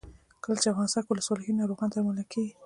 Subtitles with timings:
[0.43, 2.53] کله چې افغانستان کې ولسواکي وي ناروغان درملنه کیږي.